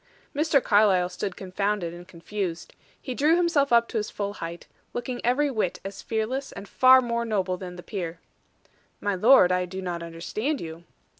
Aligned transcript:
Mr. 0.35 0.63
Carlyle 0.63 1.09
stood 1.09 1.35
confounded, 1.35 1.93
and 1.93 2.07
confused. 2.07 2.73
He 2.99 3.13
drew 3.13 3.35
himself 3.35 3.71
up 3.71 3.87
to 3.89 3.97
his 3.97 4.09
full 4.09 4.33
height, 4.33 4.65
looking 4.93 5.21
every 5.23 5.51
whit 5.51 5.79
as 5.85 6.01
fearless 6.01 6.51
and 6.51 6.67
far 6.67 7.01
more 7.01 7.23
noble 7.23 7.55
than 7.55 7.75
the 7.75 7.83
peer. 7.83 8.19
"My 8.99 9.13
lord, 9.13 9.51
I 9.51 9.65
do 9.65 9.79
not 9.79 10.01
understand 10.01 10.59
you." 10.59 10.85